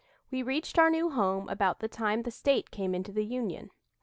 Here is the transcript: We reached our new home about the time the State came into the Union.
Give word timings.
We 0.31 0.41
reached 0.41 0.79
our 0.79 0.89
new 0.89 1.11
home 1.11 1.47
about 1.47 1.77
the 1.79 1.87
time 1.87 2.23
the 2.23 2.31
State 2.31 2.71
came 2.71 2.95
into 2.95 3.11
the 3.11 3.21
Union. 3.23 3.69